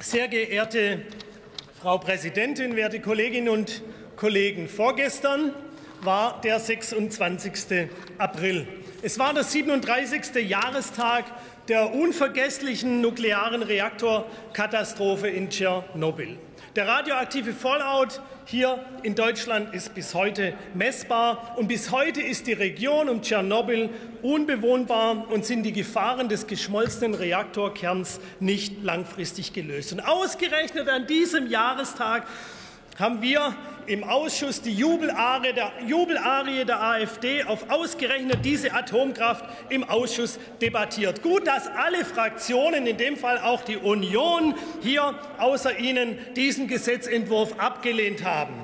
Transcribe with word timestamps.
Sehr 0.00 0.26
geehrte 0.26 1.02
Frau 1.80 1.98
Präsidentin, 1.98 2.74
werte 2.74 3.00
Kolleginnen 3.00 3.48
und 3.48 3.84
Kollegen! 4.16 4.68
Vorgestern 4.68 5.54
war 6.00 6.40
der 6.40 6.58
26. 6.58 7.88
April. 8.18 8.66
Es 9.00 9.16
war 9.16 9.32
der 9.32 9.44
37. 9.44 10.48
Jahrestag 10.48 11.24
der 11.68 11.94
unvergesslichen 11.94 13.00
nuklearen 13.00 13.62
Reaktorkatastrophe 13.62 15.28
in 15.28 15.50
Tschernobyl. 15.50 16.36
Der 16.74 16.88
radioaktive 16.88 17.52
Fallout 17.52 18.20
hier 18.44 18.84
in 19.04 19.14
Deutschland 19.14 19.72
ist 19.72 19.94
bis 19.94 20.14
heute 20.14 20.52
messbar 20.74 21.54
und 21.56 21.68
bis 21.68 21.92
heute 21.92 22.20
ist 22.20 22.48
die 22.48 22.54
Region 22.54 23.08
um 23.08 23.22
Tschernobyl 23.22 23.88
unbewohnbar 24.22 25.30
und 25.30 25.44
sind 25.44 25.62
die 25.62 25.72
Gefahren 25.72 26.28
des 26.28 26.48
geschmolzenen 26.48 27.14
Reaktorkerns 27.14 28.18
nicht 28.40 28.82
langfristig 28.82 29.52
gelöst. 29.52 29.92
Und 29.92 30.00
ausgerechnet 30.00 30.88
an 30.88 31.06
diesem 31.06 31.46
Jahrestag 31.46 32.26
haben 32.98 33.22
wir 33.22 33.54
im 33.86 34.04
Ausschuss 34.04 34.60
die 34.60 34.74
Jubelarie 34.74 35.52
der, 35.52 35.72
Jubelarie 35.86 36.64
der 36.64 36.82
AfD 36.82 37.44
auf 37.44 37.70
ausgerechnet 37.70 38.44
diese 38.44 38.74
Atomkraft 38.74 39.44
im 39.70 39.84
Ausschuss 39.84 40.38
debattiert. 40.60 41.22
Gut, 41.22 41.46
dass 41.46 41.68
alle 41.68 42.04
Fraktionen, 42.04 42.86
in 42.86 42.96
dem 42.96 43.16
Fall 43.16 43.38
auch 43.38 43.62
die 43.62 43.76
Union, 43.76 44.54
hier 44.82 45.14
außer 45.38 45.78
Ihnen 45.78 46.18
diesen 46.34 46.68
Gesetzentwurf 46.68 47.58
abgelehnt 47.58 48.24
haben. 48.24 48.54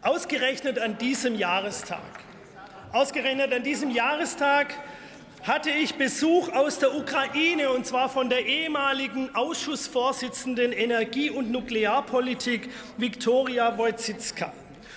Ausgerechnet 0.00 0.78
an 0.78 0.96
diesem 0.98 1.36
Jahrestag. 1.36 2.00
Ausgerechnet 2.92 3.52
an 3.52 3.62
diesem 3.62 3.90
Jahrestag 3.90 4.74
hatte 5.42 5.70
ich 5.70 5.96
Besuch 5.96 6.50
aus 6.50 6.78
der 6.78 6.94
Ukraine, 6.94 7.70
und 7.70 7.84
zwar 7.84 8.08
von 8.08 8.28
der 8.28 8.46
ehemaligen 8.46 9.34
Ausschussvorsitzenden 9.34 10.72
Energie- 10.72 11.30
und 11.30 11.50
Nuklearpolitik 11.50 12.70
Viktoria 12.96 13.76
Wojcicka. 13.76 14.52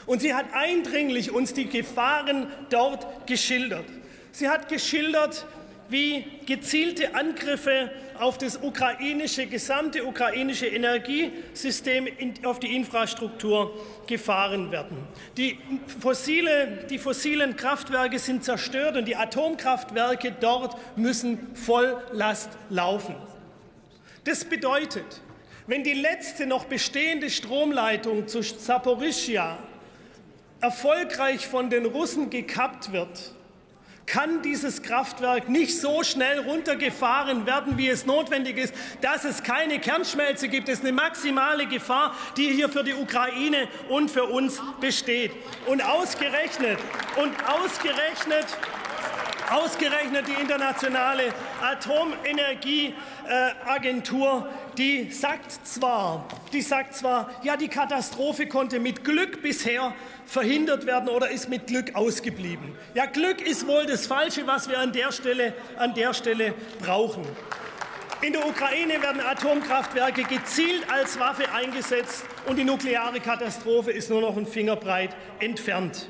Und 0.05 0.21
sie 0.21 0.35
hat 0.35 0.45
eindringlich 0.53 1.31
uns 1.31 1.53
die 1.53 1.65
Gefahren 1.65 2.45
dort 2.69 3.25
geschildert. 3.25 3.85
Sie 4.31 4.47
hat 4.47 4.69
geschildert, 4.69 5.47
wie 5.89 6.25
gezielte 6.45 7.15
Angriffe 7.15 7.91
auf 8.19 8.37
das 8.37 8.57
ukrainische, 8.61 9.47
gesamte 9.47 10.05
ukrainische 10.05 10.67
Energiesystem, 10.67 12.07
auf 12.43 12.59
die 12.59 12.75
Infrastruktur 12.75 13.73
gefahren 14.07 14.71
werden. 14.71 14.97
Die, 15.37 15.57
fossile, 15.99 16.85
die 16.89 16.99
fossilen 16.99 17.55
Kraftwerke 17.55 18.19
sind 18.19 18.43
zerstört 18.43 18.97
und 18.97 19.05
die 19.05 19.15
Atomkraftwerke 19.15 20.35
dort 20.39 20.75
müssen 20.97 21.55
Volllast 21.55 22.49
laufen. 22.69 23.15
Das 24.23 24.45
bedeutet, 24.45 25.21
wenn 25.67 25.83
die 25.83 25.93
letzte 25.93 26.45
noch 26.45 26.65
bestehende 26.65 27.29
Stromleitung 27.29 28.27
zu 28.27 28.41
Saporischia 28.41 29.57
erfolgreich 30.61 31.47
von 31.47 31.69
den 31.69 31.85
Russen 31.85 32.29
gekappt 32.29 32.91
wird, 32.91 33.33
kann 34.05 34.41
dieses 34.41 34.81
Kraftwerk 34.81 35.49
nicht 35.49 35.79
so 35.79 36.03
schnell 36.03 36.39
runtergefahren 36.39 37.45
werden, 37.45 37.77
wie 37.77 37.89
es 37.89 38.05
notwendig 38.05 38.57
ist, 38.57 38.73
dass 39.01 39.23
es 39.23 39.43
keine 39.43 39.79
Kernschmelze 39.79 40.47
gibt. 40.47 40.67
Das 40.67 40.75
ist 40.75 40.83
eine 40.83 40.93
maximale 40.93 41.65
Gefahr, 41.65 42.15
die 42.37 42.47
hier 42.49 42.69
für 42.69 42.83
die 42.83 42.93
Ukraine 42.93 43.67
und 43.89 44.11
für 44.11 44.25
uns 44.25 44.61
besteht. 44.79 45.31
Und 45.65 45.83
ausgerechnet, 45.83 46.79
und 47.17 47.33
ausgerechnet, 47.47 48.45
ausgerechnet 49.51 50.27
die 50.27 50.39
internationale 50.39 51.33
Atomenergieagentur, 51.61 54.47
die 54.77 55.11
sagt 55.11 55.51
zwar, 55.65 56.27
die 56.53 56.61
sagt 56.61 56.95
zwar, 56.95 57.29
ja, 57.43 57.57
die 57.57 57.67
Katastrophe 57.67 58.47
konnte 58.47 58.79
mit 58.79 59.03
Glück 59.03 59.41
bisher 59.41 59.93
verhindert 60.25 60.85
werden 60.85 61.09
oder 61.09 61.29
ist 61.29 61.49
mit 61.49 61.67
Glück 61.67 61.95
ausgeblieben. 61.95 62.75
Ja, 62.93 63.05
Glück 63.05 63.41
ist 63.41 63.67
wohl 63.67 63.85
das 63.85 64.07
Falsche, 64.07 64.47
was 64.47 64.69
wir 64.69 64.79
an 64.79 64.91
der 64.91 65.11
Stelle, 65.11 65.53
an 65.77 65.93
der 65.93 66.13
Stelle 66.13 66.53
brauchen. 66.81 67.25
In 68.21 68.33
der 68.33 68.47
Ukraine 68.47 69.01
werden 69.01 69.21
Atomkraftwerke 69.21 70.23
gezielt 70.23 70.89
als 70.89 71.19
Waffe 71.19 71.51
eingesetzt 71.53 72.25
und 72.47 72.55
die 72.55 72.63
nukleare 72.63 73.19
Katastrophe 73.19 73.91
ist 73.91 74.09
nur 74.09 74.21
noch 74.21 74.37
ein 74.37 74.47
Fingerbreit 74.47 75.15
entfernt. 75.39 76.07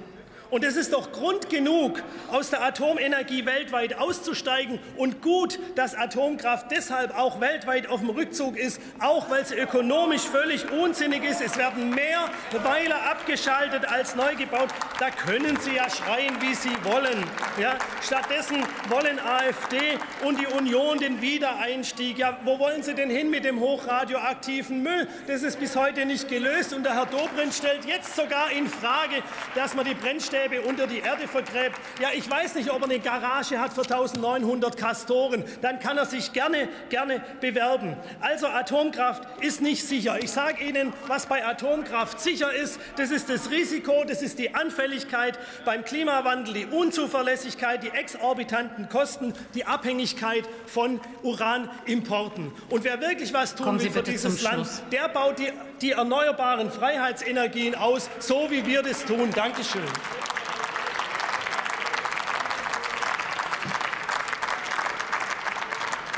Und 0.51 0.63
es 0.63 0.75
ist 0.75 0.93
doch 0.93 1.11
Grund 1.11 1.49
genug, 1.49 2.01
aus 2.31 2.51
der 2.51 2.63
Atomenergie 2.63 3.45
weltweit 3.45 3.97
auszusteigen. 3.97 4.79
Und 4.95 5.21
gut, 5.21 5.59
dass 5.75 5.95
Atomkraft 5.95 6.71
deshalb 6.71 7.17
auch 7.17 7.41
weltweit 7.41 7.87
auf 7.87 8.01
dem 8.01 8.11
Rückzug 8.11 8.55
ist, 8.55 8.79
auch 8.99 9.29
weil 9.29 9.45
sie 9.45 9.55
ökonomisch 9.55 10.21
völlig 10.21 10.71
unsinnig 10.71 11.23
ist. 11.23 11.41
Es 11.41 11.57
werden 11.57 11.89
mehr 11.89 12.29
Weiler 12.63 13.09
abgeschaltet 13.09 13.85
als 13.85 14.15
neu 14.15 14.35
gebaut. 14.35 14.69
Da 14.99 15.09
können 15.09 15.57
Sie 15.59 15.75
ja 15.75 15.89
schreien, 15.89 16.35
wie 16.41 16.53
Sie 16.53 16.73
wollen. 16.83 17.23
Ja, 17.59 17.77
stattdessen 18.01 18.63
wollen 18.89 19.19
AfD 19.19 19.97
und 20.23 20.39
die 20.39 20.47
Union 20.47 20.99
den 20.99 21.21
Wiedereinstieg. 21.21 22.17
Ja, 22.17 22.37
wo 22.43 22.59
wollen 22.59 22.83
Sie 22.83 22.93
denn 22.93 23.09
hin 23.09 23.29
mit 23.29 23.45
dem 23.45 23.59
hochradioaktiven 23.59 24.83
Müll? 24.83 25.07
Das 25.27 25.41
ist 25.41 25.59
bis 25.59 25.75
heute 25.75 26.05
nicht 26.05 26.29
gelöst. 26.29 26.73
Und 26.73 26.83
der 26.83 26.93
Herr 26.95 27.07
Dobrindt 27.07 27.53
stellt 27.53 27.85
jetzt 27.85 28.15
sogar 28.15 28.51
in 28.51 28.67
Frage, 28.67 29.23
dass 29.55 29.73
man 29.73 29.85
die 29.85 29.93
Brennstäbe 29.93 30.34
Brennstäbe 30.35 30.61
unter 30.61 30.87
die 30.87 30.99
Erde 30.99 31.27
vergräbt. 31.27 31.79
Ja, 32.01 32.09
ich 32.13 32.29
weiß 32.29 32.55
nicht, 32.55 32.69
ob 32.69 32.81
er 32.81 32.85
eine 32.85 32.99
Garage 32.99 33.59
hat 33.59 33.73
für 33.73 33.81
1900 33.81 34.77
Kastoren. 34.77 35.43
Dann 35.61 35.79
kann 35.79 35.97
er 35.97 36.05
sich 36.05 36.33
gerne, 36.33 36.67
gerne 36.89 37.21
bewerben. 37.41 37.95
Also 38.21 38.47
Atomkraft 38.47 39.23
ist 39.41 39.61
nicht 39.61 39.87
sicher. 39.87 40.17
Ich 40.21 40.31
sage 40.31 40.63
Ihnen, 40.63 40.93
was 41.07 41.25
bei 41.25 41.45
Atomkraft 41.45 42.19
sicher 42.19 42.53
ist. 42.53 42.79
Das 42.97 43.11
ist 43.11 43.29
das 43.29 43.49
Risiko, 43.49 44.03
das 44.07 44.21
ist 44.21 44.39
die 44.39 44.53
Anfälligkeit 44.53 45.39
beim 45.63 45.83
Klimawandel, 45.83 46.53
die 46.53 46.65
Unzuverlässigkeit, 46.65 47.83
die 47.83 47.89
exorbitanten 47.89 48.89
Kosten, 48.89 49.33
die 49.53 49.65
Abhängigkeit 49.65 50.43
von 50.65 50.99
Uranimporten. 51.23 52.51
Und 52.69 52.83
wer 52.83 53.01
wirklich 53.01 53.33
was 53.33 53.55
tun 53.55 53.79
will 53.79 53.91
für 53.91 54.03
dieses 54.03 54.41
Land, 54.41 54.67
der 54.91 55.09
baut 55.09 55.39
die, 55.39 55.51
die 55.81 55.91
erneuerbaren 55.91 56.71
Freiheitsenergien 56.71 57.75
aus, 57.75 58.09
so 58.19 58.49
wie 58.49 58.65
wir 58.65 58.81
das 58.81 59.05
tun. 59.05 59.29
Dankeschön. 59.33 59.81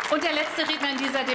Und 0.09 0.23
der 0.23 0.31
letzte 0.31 0.61
Redner 0.61 0.91
in 0.91 0.97
dieser 0.97 1.25
Debatte 1.25 1.25